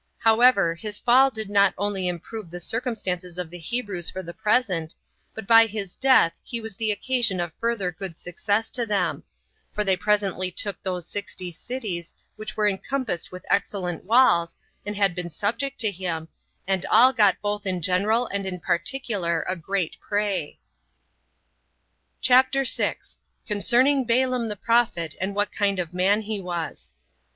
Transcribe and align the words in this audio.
However, 0.17 0.73
his 0.73 0.97
fall 0.97 1.29
did 1.29 1.47
not 1.47 1.75
only 1.77 2.07
improve 2.07 2.49
the 2.49 2.59
circumstances 2.59 3.37
of 3.37 3.51
the 3.51 3.59
Hebrews 3.59 4.09
for 4.09 4.23
the 4.23 4.33
present, 4.33 4.95
but 5.35 5.45
by 5.45 5.67
his 5.67 5.93
death 5.95 6.41
he 6.43 6.59
was 6.59 6.75
the 6.75 6.91
occasion 6.91 7.39
of 7.39 7.53
further 7.59 7.91
good 7.91 8.17
success 8.17 8.71
to 8.71 8.87
them; 8.87 9.21
for 9.71 9.83
they 9.83 9.95
presently 9.95 10.49
took 10.49 10.81
those 10.81 11.05
sixty 11.07 11.51
cities, 11.51 12.15
which 12.35 12.57
were 12.57 12.67
encompassed 12.67 13.31
with 13.31 13.45
excellent 13.47 14.03
walls, 14.03 14.55
and 14.87 14.95
had 14.95 15.13
been 15.13 15.29
subject 15.29 15.77
to 15.81 15.91
him, 15.91 16.29
and 16.65 16.83
all 16.87 17.13
got 17.13 17.39
both 17.39 17.67
in 17.67 17.79
general 17.79 18.25
and 18.25 18.47
in 18.47 18.59
particular 18.59 19.45
a 19.47 19.55
great 19.55 19.97
prey. 19.99 20.57
CHAPTER 22.21 22.65
6. 22.65 23.19
Concerning 23.45 24.05
Balaam 24.07 24.49
The 24.49 24.55
Prophet 24.55 25.13
And 25.21 25.35
What 25.35 25.51
Kind 25.51 25.77
Of 25.77 25.93
Man 25.93 26.21
He 26.21 26.41
Was. 26.41 26.95